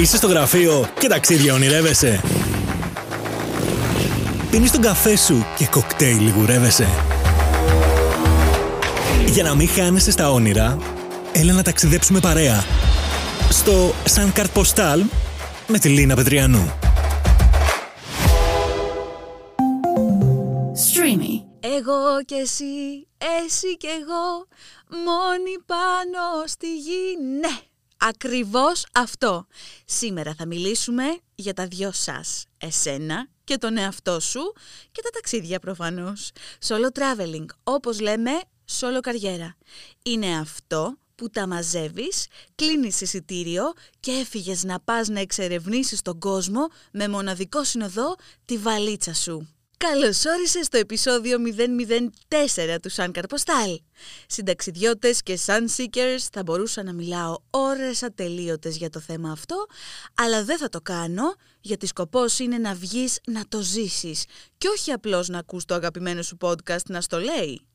[0.00, 2.20] Είσαι στο γραφείο και ταξίδια ονειρεύεσαι.
[4.50, 6.88] Πίνεις τον καφέ σου και κοκτέιλ λιγουρεύεσαι.
[9.26, 10.78] Για να μην χάνεσαι στα όνειρα,
[11.32, 12.64] έλα να ταξιδέψουμε παρέα.
[13.50, 14.58] Στο Σαν Καρτ
[15.66, 16.72] με τη Λίνα Πετριανού.
[20.74, 21.44] Streamy.
[21.60, 23.06] Εγώ και εσύ,
[23.44, 24.46] εσύ και εγώ,
[25.04, 27.69] μόνοι πάνω στη γη, ναι.
[28.02, 29.46] Ακριβώς αυτό.
[29.84, 31.04] Σήμερα θα μιλήσουμε
[31.34, 34.52] για τα δυο σας, εσένα και τον εαυτό σου
[34.92, 36.30] και τα ταξίδια προφανώς.
[36.66, 38.30] Solo traveling, όπως λέμε,
[38.80, 39.56] solo καριέρα.
[40.02, 46.68] Είναι αυτό που τα μαζεύεις, κλείνεις εισιτήριο και έφυγες να πας να εξερευνήσεις τον κόσμο
[46.92, 48.14] με μοναδικό συνοδό
[48.44, 49.48] τη βαλίτσα σου.
[49.88, 51.38] Καλώς όρισες στο επεισόδιο
[52.68, 53.80] 004 του Σαν Καρποστάλ.
[54.26, 59.66] Συνταξιδιώτες και Sun Seekers θα μπορούσα να μιλάω ώρες ατελείωτες για το θέμα αυτό,
[60.14, 64.24] αλλά δεν θα το κάνω γιατί σκοπός είναι να βγεις να το ζήσεις
[64.58, 67.69] και όχι απλώς να ακούς το αγαπημένο σου podcast να στο λέει.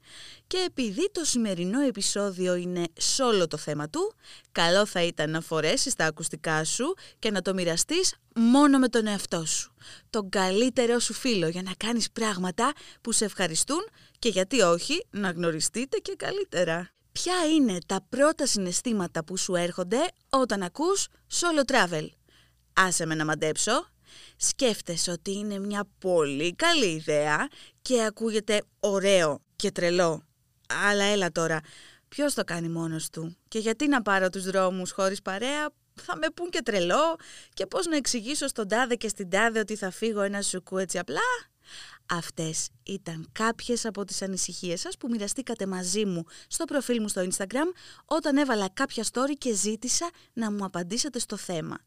[0.47, 2.83] Και επειδή το σημερινό επεισόδιο είναι
[3.23, 4.13] όλο το θέμα του,
[4.51, 9.07] καλό θα ήταν να φορέσεις τα ακουστικά σου και να το μοιραστείς μόνο με τον
[9.07, 9.73] εαυτό σου.
[10.09, 13.89] Τον καλύτερό σου φίλο για να κάνεις πράγματα που σε ευχαριστούν
[14.19, 16.89] και γιατί όχι να γνωριστείτε και καλύτερα.
[17.11, 22.07] Ποια είναι τα πρώτα συναισθήματα που σου έρχονται όταν ακούς solo travel;
[22.73, 23.87] Άσε με να μαντέψω.
[24.37, 27.47] Σκέφτεσαι ότι είναι μια πολύ καλή ιδέα
[27.81, 30.23] και ακούγεται ωραίο και τρελό.
[30.87, 31.59] Αλλά έλα τώρα,
[32.07, 35.69] ποιος το κάνει μόνος του; Και γιατί να πάρω τους δρόμους χωρίς παρέα;
[36.01, 37.15] Θα με πούν και τρελό
[37.53, 40.97] και πώς να εξηγήσω στον τάδε και στην τάδε ότι θα φύγω ένα σουκού έτσι
[40.97, 41.21] απλά;
[42.05, 47.27] Αυτές ήταν κάποιες από τις ανησυχίες σας που μοιραστήκατε μαζί μου στο προφίλ μου στο
[47.31, 47.67] Instagram
[48.05, 51.77] όταν έβαλα κάποια story και ζήτησα να μου απαντήσετε στο θέμα.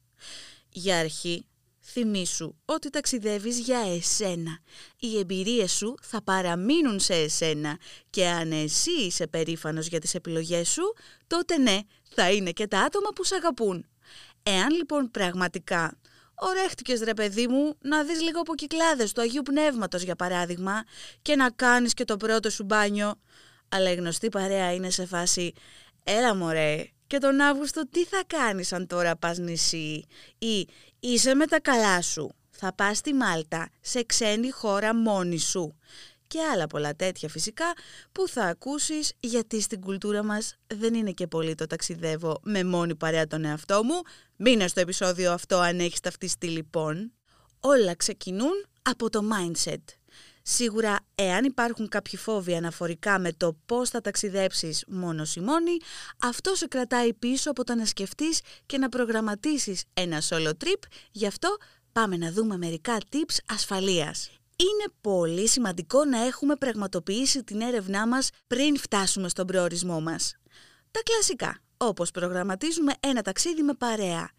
[0.69, 1.45] Για αρχή
[1.91, 4.59] Θυμήσου ότι ταξιδεύεις για εσένα.
[4.99, 7.79] Οι εμπειρίες σου θα παραμείνουν σε εσένα
[8.11, 10.95] και αν εσύ είσαι περήφανος για τις επιλογές σου,
[11.27, 11.79] τότε ναι,
[12.15, 13.87] θα είναι και τα άτομα που σε αγαπούν.
[14.43, 15.99] Εάν λοιπόν πραγματικά
[16.35, 20.85] ορέχτηκες ρε παιδί μου να δεις λίγο από κυκλάδες του Αγίου Πνεύματος για παράδειγμα
[21.23, 23.15] και να κάνεις και το πρώτο σου μπάνιο,
[23.69, 25.53] αλλά η γνωστή παρέα είναι σε φάση
[26.05, 30.05] «Έλα μωρέ, και τον Αύγουστο τι θα κάνεις αν τώρα πας νησί»
[30.39, 30.69] ή
[31.01, 32.31] Είσαι με τα καλά σου.
[32.51, 35.79] Θα πας στη Μάλτα, σε ξένη χώρα μόνη σου.
[36.27, 37.65] Και άλλα πολλά τέτοια φυσικά
[38.13, 42.95] που θα ακούσεις γιατί στην κουλτούρα μας δεν είναι και πολύ το ταξιδεύω με μόνη
[42.97, 44.01] παρέα τον εαυτό μου.
[44.37, 47.13] Μείνε στο επεισόδιο αυτό αν έχεις ταυτιστεί λοιπόν.
[47.61, 49.98] Όλα ξεκινούν από το mindset.
[50.51, 55.77] Σίγουρα, εάν υπάρχουν κάποιοι φόβοι αναφορικά με το πώς θα ταξιδέψεις μόνος ή μόνη,
[56.23, 61.27] αυτό σε κρατάει πίσω από το να σκεφτείς και να προγραμματίσεις ένα solo trip, γι'
[61.27, 61.57] αυτό
[61.93, 64.31] πάμε να δούμε μερικά tips ασφαλείας.
[64.57, 70.37] Είναι πολύ σημαντικό να έχουμε πραγματοποιήσει την έρευνά μας πριν φτάσουμε στον προορισμό μας.
[70.91, 74.31] Τα κλασικά, όπως προγραμματίζουμε ένα ταξίδι με παρέα.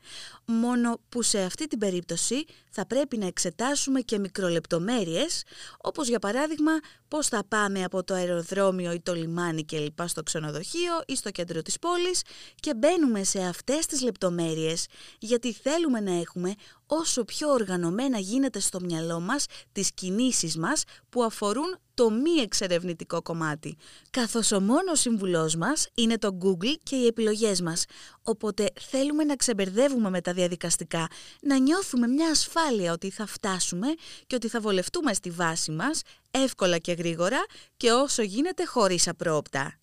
[0.51, 5.43] Μόνο που σε αυτή την περίπτωση θα πρέπει να εξετάσουμε και μικρολεπτομέρειες,
[5.81, 6.71] όπως για παράδειγμα
[7.07, 11.31] πώς θα πάμε από το αεροδρόμιο ή το λιμάνι και λοιπά στο ξενοδοχείο ή στο
[11.31, 12.21] κέντρο της πόλης
[12.55, 14.85] και μπαίνουμε σε αυτές τις λεπτομέρειες
[15.19, 16.53] γιατί θέλουμε να έχουμε
[16.85, 23.21] όσο πιο οργανωμένα γίνεται στο μυαλό μας τις κινήσεις μας που αφορούν το μη εξερευνητικό
[23.21, 23.77] κομμάτι.
[24.09, 27.85] Καθώς ο μόνος συμβουλός μας είναι το Google και οι επιλογές μας.
[28.23, 31.07] Οπότε θέλουμε να ξεμπερδεύουμε με τα διαδικαστικά,
[31.41, 33.87] να νιώθουμε μια ασφάλεια ότι θα φτάσουμε
[34.27, 36.01] και ότι θα βολευτούμε στη βάση μας
[36.31, 37.45] εύκολα και γρήγορα
[37.77, 39.79] και όσο γίνεται χωρίς απρόπτα.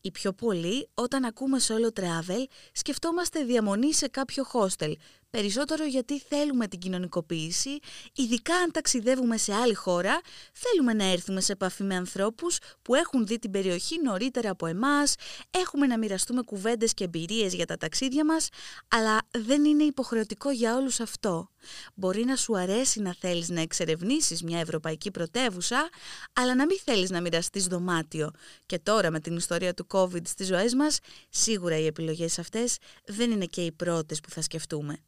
[0.00, 4.92] Οι πιο πολλοί όταν ακούμε solo travel σκεφτόμαστε διαμονή σε κάποιο hostel
[5.36, 7.78] Περισσότερο γιατί θέλουμε την κοινωνικοποίηση,
[8.14, 10.20] ειδικά αν ταξιδεύουμε σε άλλη χώρα,
[10.52, 15.14] θέλουμε να έρθουμε σε επαφή με ανθρώπους που έχουν δει την περιοχή νωρίτερα από εμάς,
[15.50, 18.48] έχουμε να μοιραστούμε κουβέντες και εμπειρίες για τα ταξίδια μας,
[18.88, 21.50] αλλά δεν είναι υποχρεωτικό για όλους αυτό.
[21.94, 25.88] Μπορεί να σου αρέσει να θέλεις να εξερευνήσεις μια ευρωπαϊκή πρωτεύουσα,
[26.32, 28.30] αλλά να μην θέλεις να μοιραστείς δωμάτιο.
[28.66, 33.30] Και τώρα με την ιστορία του COVID στις ζωές μας, σίγουρα οι επιλογές αυτές δεν
[33.30, 35.00] είναι και οι πρώτες που θα σκεφτούμε.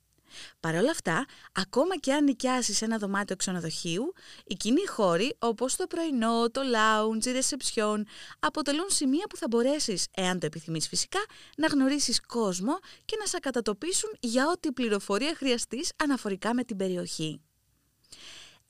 [0.61, 4.13] Παρ' όλα αυτά, ακόμα και αν νοικιάσεις ένα δωμάτιο ξενοδοχείου,
[4.45, 8.07] οι κοινοί χώροι όπως το πρωινό, το lounge, η ρεσεψιόν
[8.39, 11.21] αποτελούν σημεία που θα μπορέσεις, εάν το επιθυμείς φυσικά,
[11.57, 17.41] να γνωρίσεις κόσμο και να σε κατατοπίσουν για ό,τι πληροφορία χρειαστείς αναφορικά με την περιοχή.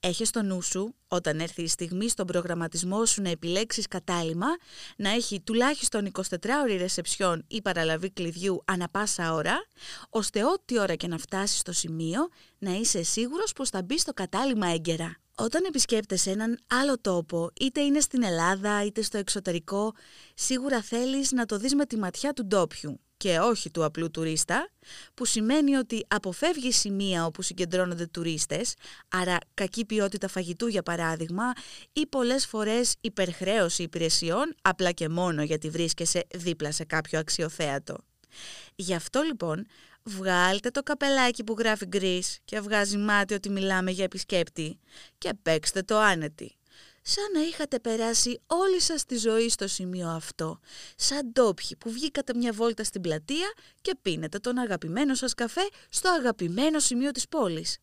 [0.01, 4.47] Έχεις στο νου σου, όταν έρθει η στιγμή στον προγραμματισμό σου να επιλέξεις κατάλημα,
[4.97, 6.23] να έχει τουλάχιστον 24
[6.63, 9.67] ώρη ρεσεψιόν ή παραλαβή κλειδιού ανα πάσα ώρα,
[10.11, 12.29] ώστε ό,τι ώρα και να φτάσεις στο σημείο
[12.59, 15.17] να είσαι σίγουρος πως θα μπει στο κατάλημα έγκαιρα.
[15.37, 19.95] Όταν επισκέπτεσαι έναν άλλο τόπο, είτε είναι στην Ελλάδα είτε στο εξωτερικό,
[20.35, 24.71] σίγουρα θέλεις να το δεις με τη ματιά του ντόπιου και όχι του απλού τουρίστα,
[25.15, 28.75] που σημαίνει ότι αποφεύγει σημεία όπου συγκεντρώνονται τουρίστες,
[29.09, 31.53] άρα κακή ποιότητα φαγητού για παράδειγμα,
[31.93, 37.97] ή πολλές φορές υπερχρέωση υπηρεσιών, απλά και μόνο γιατί βρίσκεσαι δίπλα σε κάποιο αξιοθέατο.
[38.75, 39.67] Γι' αυτό λοιπόν
[40.03, 44.79] βγάλτε το καπελάκι που γράφει γκρίς και βγάζει μάτι ότι μιλάμε για επισκέπτη
[45.19, 46.58] και παίξτε το άνετη
[47.11, 50.59] σαν να είχατε περάσει όλη σας τη ζωή στο σημείο αυτό,
[50.97, 56.11] σαν ντόπιοι που βγήκατε μια βόλτα στην πλατεία και πίνετε τον αγαπημένο σας καφέ στο
[56.11, 57.79] αγαπημένο σημείο της πόλης.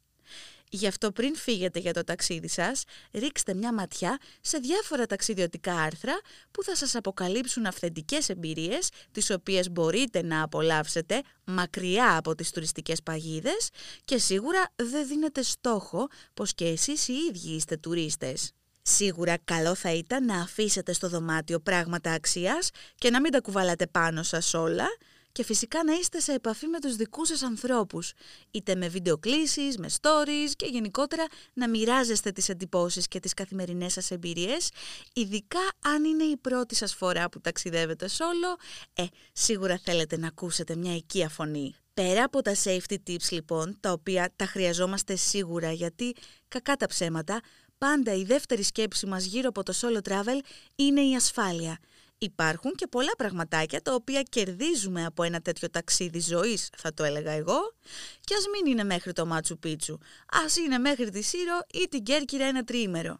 [0.69, 6.19] Γι' αυτό πριν φύγετε για το ταξίδι σας, ρίξτε μια ματιά σε διάφορα ταξιδιωτικά άρθρα
[6.51, 13.04] που θα σας αποκαλύψουν αυθεντικές εμπειρίες, τις οποίες μπορείτε να απολαύσετε μακριά από τις τουριστικές
[13.04, 13.69] παγίδες
[14.06, 18.51] και σίγουρα δεν δίνετε στόχο πως και εσείς οι ίδιοι είστε τουρίστες.
[18.88, 23.88] Σίγουρα καλό θα ήταν να αφήσετε στο δωμάτιο πράγματα αξίας και να μην τα κουβαλάτε
[23.88, 24.88] πάνω σας όλα
[25.32, 28.14] και φυσικά να είστε σε επαφή με τους δικούς σας ανθρώπους,
[28.52, 34.12] είτε με βιντεοκλήσεις, με stories και γενικότερα να μοιράζεστε τις εντυπώσεις και τις καθημερινές σας
[34.12, 34.70] εμπειρίες,
[35.14, 38.58] ειδικά αν είναι η πρώτη σας φορά που ταξιδεύετε σόλο,
[38.94, 39.04] ε,
[39.34, 41.76] σίγουρα θέλετε να ακούσετε μια οικία φωνή.
[41.94, 46.16] Πέρα από τα safety tips λοιπόν, τα οποία τα χρειαζόμαστε σίγουρα γιατί
[46.48, 47.42] κακά τα ψέματα,
[47.77, 50.39] πάντα η δεύτερη σκέψη μας γύρω από το solo travel
[50.75, 51.77] είναι η ασφάλεια.
[52.18, 57.31] Υπάρχουν και πολλά πραγματάκια τα οποία κερδίζουμε από ένα τέτοιο ταξίδι ζωής, θα το έλεγα
[57.31, 57.74] εγώ,
[58.22, 59.98] και ας μην είναι μέχρι το Μάτσου Πίτσου,
[60.44, 63.19] ας είναι μέχρι τη Σύρο ή την Κέρκυρα ένα τριήμερο.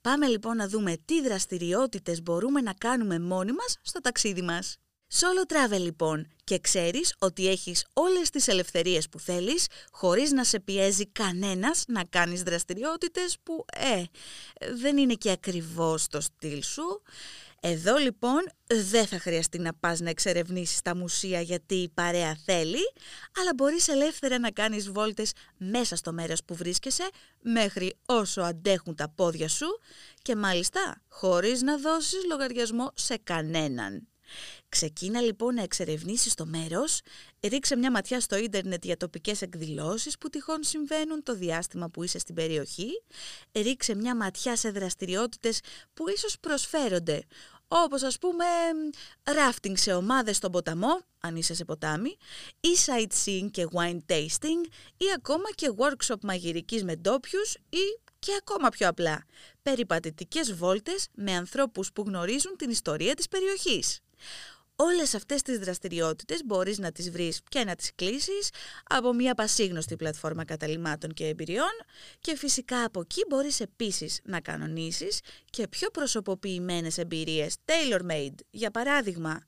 [0.00, 4.76] Πάμε λοιπόν να δούμε τι δραστηριότητες μπορούμε να κάνουμε μόνοι μας στο ταξίδι μας.
[5.20, 10.60] Solo travel λοιπόν και ξέρεις ότι έχεις όλες τις ελευθερίες που θέλεις χωρίς να σε
[10.60, 14.02] πιέζει κανένας να κάνεις δραστηριότητες που ε,
[14.74, 17.02] δεν είναι και ακριβώς το στυλ σου.
[17.60, 18.40] Εδώ λοιπόν
[18.90, 22.92] δεν θα χρειαστεί να πας να εξερευνήσεις τα μουσεία γιατί η παρέα θέλει,
[23.40, 27.10] αλλά μπορείς ελεύθερα να κάνεις βόλτες μέσα στο μέρος που βρίσκεσαι
[27.42, 29.66] μέχρι όσο αντέχουν τα πόδια σου
[30.22, 34.08] και μάλιστα χωρίς να δώσεις λογαριασμό σε κανέναν.
[34.68, 37.00] Ξεκίνα λοιπόν να εξερευνήσεις το μέρος,
[37.40, 42.18] ρίξε μια ματιά στο ίντερνετ για τοπικές εκδηλώσεις που τυχόν συμβαίνουν το διάστημα που είσαι
[42.18, 43.02] στην περιοχή,
[43.52, 45.60] ρίξε μια ματιά σε δραστηριότητες
[45.94, 47.24] που ίσως προσφέρονται,
[47.68, 48.44] όπως ας πούμε
[49.22, 52.16] ράφτινγκ σε ομάδες στον ποταμό, αν είσαι σε ποτάμι,
[52.60, 54.66] ή sightseeing και wine tasting,
[54.96, 59.24] ή ακόμα και workshop μαγειρικής με ντόπιους ή και ακόμα πιο απλά,
[59.62, 64.03] περιπατητικές βόλτες με ανθρώπους που γνωρίζουν την ιστορία της περιοχής.
[64.76, 68.50] Όλες αυτές τις δραστηριότητες μπορείς να τις βρεις και να τις κλείσεις
[68.84, 71.72] από μια πασίγνωστη πλατφόρμα καταλήμματων και εμπειριών
[72.20, 78.34] και φυσικά από εκεί μπορείς επίσης να κανονίσεις και πιο προσωποποιημένες εμπειρίες tailor-made.
[78.50, 79.40] Για παράδειγμα,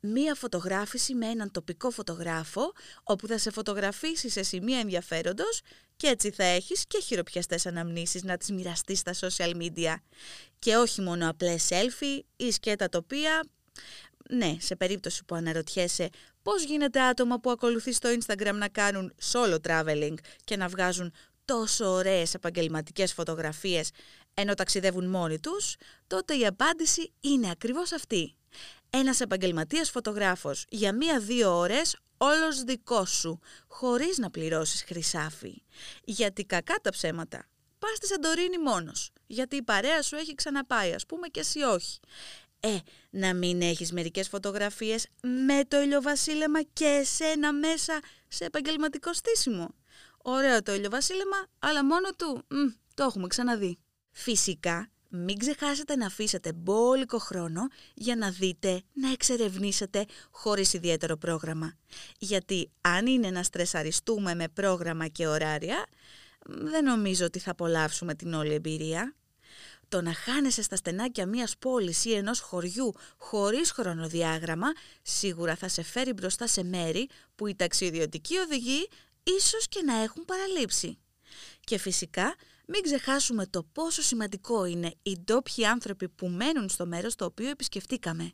[0.00, 5.60] μία φωτογράφηση με έναν τοπικό φωτογράφο όπου θα σε φωτογραφίσει σε σημεία ενδιαφέροντος
[5.96, 9.94] και έτσι θα έχεις και χειροπιαστές αναμνήσεις να τις μοιραστείς στα social media.
[10.58, 13.42] Και όχι μόνο απλές selfie ή σκέτα τοπία
[14.30, 16.08] ναι, σε περίπτωση που αναρωτιέσαι
[16.42, 20.14] πώς γίνεται άτομα που ακολουθεί στο Instagram να κάνουν solo traveling
[20.44, 21.12] και να βγάζουν
[21.44, 23.90] τόσο ωραίες επαγγελματικές φωτογραφίες
[24.34, 28.34] ενώ ταξιδεύουν μόνοι τους, τότε η απάντηση είναι ακριβώς αυτή.
[28.90, 35.62] Ένας επαγγελματίας φωτογράφος για μία-δύο ώρες όλος δικός σου, χωρίς να πληρώσεις χρυσάφι.
[36.04, 37.46] Γιατί κακά τα ψέματα.
[37.78, 41.98] Πας στη Σαντορίνη μόνος, γιατί η παρέα σου έχει ξαναπάει, ας πούμε, και εσύ όχι.
[42.64, 42.76] Ε,
[43.10, 45.06] να μην έχεις μερικές φωτογραφίες
[45.46, 49.74] με το ηλιοβασίλεμα και εσένα μέσα σε επαγγελματικό στήσιμο.
[50.18, 53.78] Ωραίο το ηλιοβασίλεμα, αλλά μόνο του, μ, το έχουμε ξαναδεί.
[54.10, 61.72] Φυσικά, μην ξεχάσετε να αφήσετε μπόλικο χρόνο για να δείτε, να εξερευνήσετε χωρίς ιδιαίτερο πρόγραμμα.
[62.18, 65.86] Γιατί αν είναι να στρεσαριστούμε με πρόγραμμα και ωράρια,
[66.46, 69.14] δεν νομίζω ότι θα απολαύσουμε την όλη εμπειρία.
[69.92, 74.66] Το να χάνεσαι στα στενάκια μιας πόλης ή ενός χωριού χωρίς χρονοδιάγραμμα
[75.02, 78.88] σίγουρα θα σε φέρει μπροστά σε μέρη που οι ταξιδιωτικοί οδηγοί
[79.22, 80.98] ίσως και να έχουν παραλείψει.
[81.60, 82.34] Και φυσικά
[82.66, 87.48] μην ξεχάσουμε το πόσο σημαντικό είναι οι ντόπιοι άνθρωποι που μένουν στο μέρος το οποίο
[87.48, 88.32] επισκεφτήκαμε.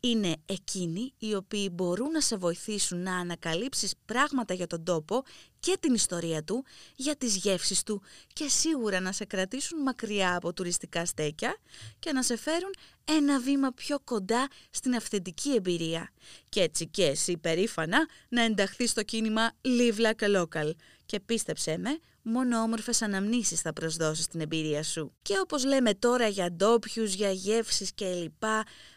[0.00, 5.22] Είναι εκείνοι οι οποίοι μπορούν να σε βοηθήσουν να ανακαλύψεις πράγματα για τον τόπο
[5.60, 6.64] και την ιστορία του,
[6.96, 11.56] για τις γεύσεις του και σίγουρα να σε κρατήσουν μακριά από τουριστικά στέκια
[11.98, 12.70] και να σε φέρουν
[13.04, 16.12] ένα βήμα πιο κοντά στην αυθεντική εμπειρία.
[16.48, 20.70] Και έτσι και εσύ περήφανα να ενταχθείς στο κίνημα Live Like a Local.
[21.06, 25.12] Και πίστεψέ με, μόνο όμορφες αναμνήσεις θα προσδώσεις την εμπειρία σου.
[25.22, 28.42] Και όπως λέμε τώρα για ντόπιους, για γεύσεις κλπ,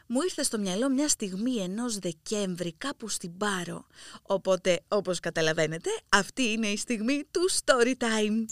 [0.08, 3.86] μου ήρθε στο μυαλό μια στιγμή ενός Δεκέμβρη κάπου στην Πάρο.
[4.22, 8.46] Οπότε, όπως καταλαβαίνετε, αυτή είναι η στιγμή του story time.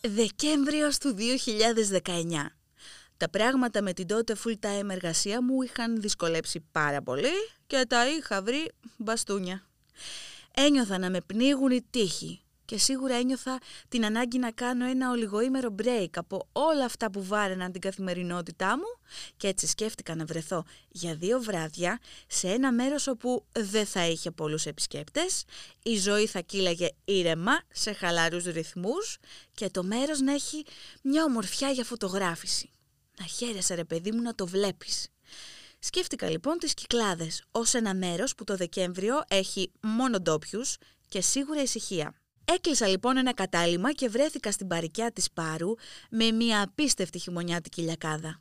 [0.00, 2.56] Δεκέμβριος του 2019.
[3.16, 7.34] Τα πράγματα με την τότε full time εργασία μου είχαν δυσκολέψει πάρα πολύ
[7.66, 9.62] και τα είχα βρει μπαστούνια.
[10.54, 15.74] Ένιωθα να με πνίγουν οι τείχοι και σίγουρα ένιωθα την ανάγκη να κάνω ένα ολιγοήμερο
[15.82, 18.98] break από όλα αυτά που βάρεναν την καθημερινότητά μου
[19.36, 24.30] και έτσι σκέφτηκα να βρεθώ για δύο βράδια σε ένα μέρος όπου δεν θα είχε
[24.30, 25.44] πολλούς επισκέπτες,
[25.82, 29.18] η ζωή θα κύλαγε ήρεμα σε χαλαρούς ρυθμούς
[29.54, 30.64] και το μέρος να έχει
[31.02, 32.70] μια ομορφιά για φωτογράφηση.
[33.20, 35.08] Να χαίρεσαι ρε παιδί μου να το βλέπεις.
[35.78, 40.76] Σκέφτηκα λοιπόν τις Κυκλάδες ως ένα μέρος που το Δεκέμβριο έχει μόνο ντόπιους
[41.08, 42.14] και σίγουρα ησυχία.
[42.44, 45.74] Έκλεισα λοιπόν ένα κατάλημα και βρέθηκα στην παρικιά της Πάρου
[46.10, 48.40] με μια απίστευτη χειμωνιάτικη λιακάδα.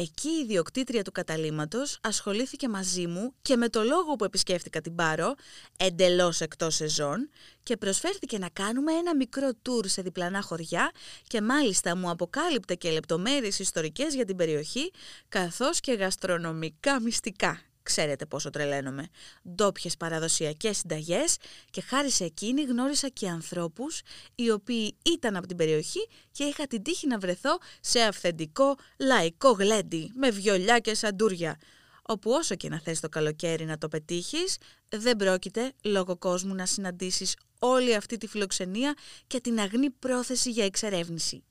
[0.00, 4.94] Εκεί η ιδιοκτήτρια του καταλήματος ασχολήθηκε μαζί μου και με το λόγο που επισκέφτηκα την
[4.94, 5.34] Πάρο,
[5.76, 7.30] εντελώς εκτός σεζόν,
[7.62, 10.90] και προσφέρθηκε να κάνουμε ένα μικρό τουρ σε διπλανά χωριά
[11.26, 14.90] και μάλιστα μου αποκάλυπτε και λεπτομέρειες ιστορικές για την περιοχή,
[15.28, 17.67] καθώς και γαστρονομικά μυστικά.
[17.88, 19.08] Ξέρετε πόσο τρελαίνομαι.
[19.54, 21.36] Ντόπιες παραδοσιακές συνταγές
[21.70, 24.00] και χάρη σε εκείνη γνώρισα και ανθρώπους
[24.34, 29.50] οι οποίοι ήταν από την περιοχή και είχα την τύχη να βρεθώ σε αυθεντικό λαϊκό
[29.50, 31.58] γλέντι με βιολιά και σαντούρια
[32.02, 34.56] όπου όσο και να θες το καλοκαίρι να το πετύχεις,
[34.88, 38.94] δεν πρόκειται λόγω κόσμου να συναντήσεις όλη αυτή τη φιλοξενία
[39.26, 41.42] και την αγνή πρόθεση για εξερεύνηση.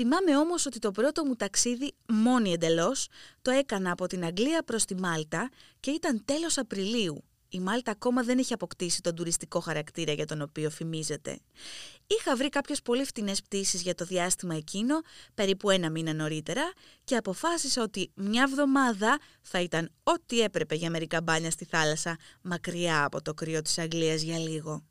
[0.00, 3.08] Θυμάμαι όμως ότι το πρώτο μου ταξίδι μόνη εντελώς
[3.42, 5.50] το έκανα από την Αγγλία προς τη Μάλτα
[5.80, 7.24] και ήταν τέλος Απριλίου.
[7.48, 11.38] Η Μάλτα ακόμα δεν είχε αποκτήσει τον τουριστικό χαρακτήρα για τον οποίο φημίζεται.
[12.06, 15.00] Είχα βρει κάποιες πολύ φτηνές πτήσεις για το διάστημα εκείνο,
[15.34, 16.72] περίπου ένα μήνα νωρίτερα,
[17.04, 23.04] και αποφάσισα ότι μια εβδομάδα θα ήταν ό,τι έπρεπε για μερικά μπάνια στη θάλασσα, μακριά
[23.04, 24.84] από το κρύο της Αγγλίας για λίγο.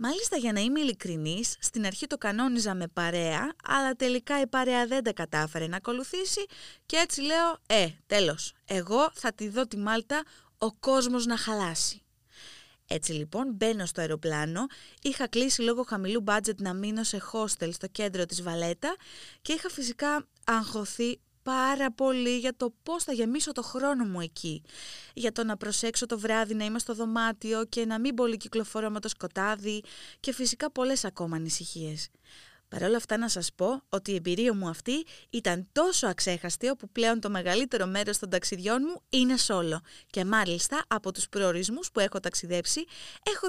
[0.00, 4.86] Μάλιστα για να είμαι ειλικρινής, στην αρχή το κανόνιζα με παρέα, αλλά τελικά η παρέα
[4.86, 6.46] δεν τα κατάφερε να ακολουθήσει
[6.86, 10.22] και έτσι λέω, ε, τέλος, εγώ θα τη δω τη Μάλτα
[10.58, 12.02] ο κόσμος να χαλάσει.
[12.86, 14.66] Έτσι λοιπόν μπαίνω στο αεροπλάνο,
[15.02, 18.96] είχα κλείσει λόγω χαμηλού μπάτζετ να μείνω σε hostel στο κέντρο της Βαλέτα
[19.42, 24.62] και είχα φυσικά αγχωθεί πάρα πολύ για το πώς θα γεμίσω το χρόνο μου εκεί.
[25.14, 28.90] Για το να προσέξω το βράδυ να είμαι στο δωμάτιο και να μην πολύ κυκλοφορώ
[28.90, 29.82] με το σκοτάδι
[30.20, 32.08] και φυσικά πολλές ακόμα ανησυχίες.
[32.68, 36.88] Παρ' όλα αυτά να σας πω ότι η εμπειρία μου αυτή ήταν τόσο αξέχαστη όπου
[36.88, 39.80] πλέον το μεγαλύτερο μέρος των ταξιδιών μου είναι σόλο.
[40.10, 42.84] Και μάλιστα από τους προορισμούς που έχω ταξιδέψει
[43.22, 43.48] έχω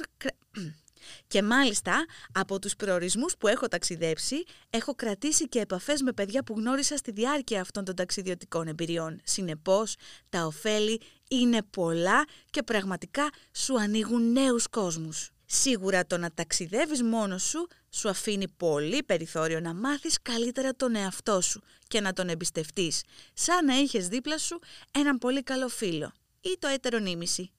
[1.27, 6.53] και μάλιστα από τους προορισμούς που έχω ταξιδέψει έχω κρατήσει και επαφές με παιδιά που
[6.58, 9.22] γνώρισα στη διάρκεια αυτών των ταξιδιωτικών εμπειριών.
[9.24, 9.96] Συνεπώς
[10.29, 15.29] τα ωφέλη είναι πολλά και πραγματικά σου ανοίγουν νέους κόσμους.
[15.46, 21.41] Σίγουρα το να ταξιδεύεις μόνος σου σου αφήνει πολύ περιθώριο να μάθεις καλύτερα τον εαυτό
[21.41, 23.03] σου και να τον εμπιστευτείς,
[23.34, 24.60] σαν να είχες δίπλα σου
[24.91, 27.51] έναν πολύ καλό φίλο ή το έτερο νήμιση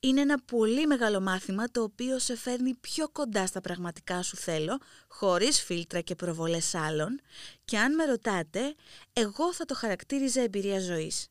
[0.00, 4.78] είναι ένα πολύ μεγάλο μάθημα το οποίο σε φέρνει πιο κοντά στα πραγματικά σου θέλω,
[5.08, 7.20] χωρίς φίλτρα και προβολές άλλων
[7.64, 8.74] και αν με ρωτάτε,
[9.12, 11.28] εγώ θα το χαρακτήριζα εμπειρία ζωής.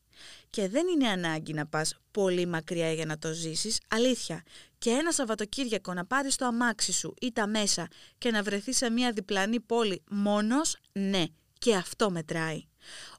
[0.49, 4.43] Και δεν είναι ανάγκη να πας πολύ μακριά για να το ζήσεις, αλήθεια.
[4.77, 8.89] Και ένα Σαββατοκύριακο να πάρεις το αμάξι σου ή τα μέσα και να βρεθείς σε
[8.89, 11.23] μια διπλανή πόλη μόνος, ναι,
[11.57, 12.68] και αυτό μετράει.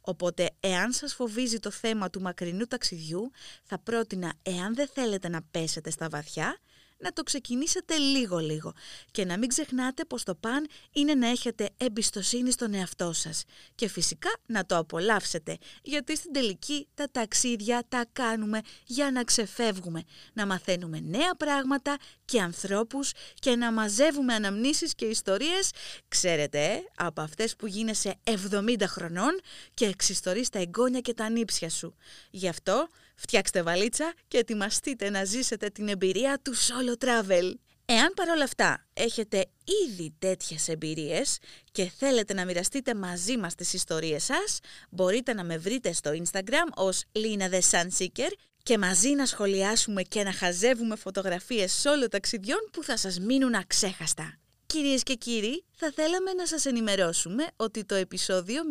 [0.00, 3.30] Οπότε, εάν σας φοβίζει το θέμα του μακρινού ταξιδιού,
[3.64, 6.58] θα πρότεινα, εάν δεν θέλετε να πέσετε στα βαθιά,
[7.00, 8.72] να το ξεκινήσετε λίγο-λίγο
[9.10, 13.44] και να μην ξεχνάτε πως το παν είναι να έχετε εμπιστοσύνη στον εαυτό σας.
[13.74, 20.02] Και φυσικά να το απολαύσετε γιατί στην τελική τα ταξίδια τα κάνουμε για να ξεφεύγουμε,
[20.32, 25.70] να μαθαίνουμε νέα πράγματα και ανθρώπους και να μαζεύουμε αναμνήσεις και ιστορίες,
[26.08, 29.40] ξέρετε, ε, από αυτές που γίνεσαι 70 χρονών
[29.74, 31.94] και εξιστορείς τα εγγόνια και τα νύψια σου.
[32.30, 32.88] Γι' αυτό
[33.20, 37.54] Φτιάξτε βαλίτσα και ετοιμαστείτε να ζήσετε την εμπειρία του solo travel.
[37.84, 39.46] Εάν παρόλα αυτά έχετε
[39.88, 41.38] ήδη τέτοιες εμπειρίες
[41.72, 44.58] και θέλετε να μοιραστείτε μαζί μας τις ιστορίες σας,
[44.90, 50.22] μπορείτε να με βρείτε στο Instagram ως Lina The Sunseeker και μαζί να σχολιάσουμε και
[50.22, 54.39] να χαζεύουμε φωτογραφίες σόλο ταξιδιών που θα σας μείνουν αξέχαστα.
[54.72, 58.62] Κυρίες και κύριοι, θα θέλαμε να σας ενημερώσουμε ότι το επεισόδιο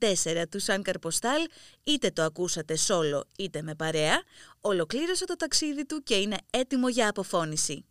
[0.00, 1.46] 004 του Σαν Καρποστάλ,
[1.84, 4.22] είτε το ακούσατε σόλο είτε με παρέα,
[4.60, 7.84] ολοκλήρωσε το ταξίδι του και είναι έτοιμο για αποφώνηση.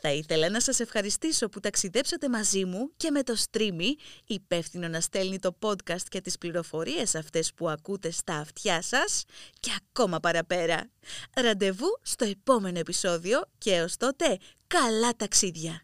[0.00, 3.88] Θα ήθελα να σας ευχαριστήσω που ταξιδέψατε μαζί μου και με το streamy,
[4.26, 9.24] υπεύθυνο να στέλνει το podcast και τις πληροφορίες αυτές που ακούτε στα αυτιά σας
[9.60, 10.90] και ακόμα παραπέρα.
[11.36, 15.82] Ραντεβού στο επόμενο επεισόδιο και έως τότε καλά ταξίδια!